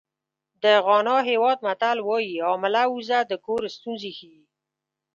[0.63, 4.41] د غانا هېواد متل وایي حامله اوزه د کور ستونزې ښیي.